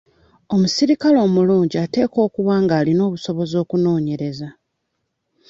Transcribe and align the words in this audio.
Omusirikale 0.53 1.17
omulungi 1.27 1.75
ateekwa 1.85 2.19
okuba 2.27 2.53
ng'alina 2.63 3.01
obusobozi 3.07 3.55
okunoonyereza. 3.63 4.49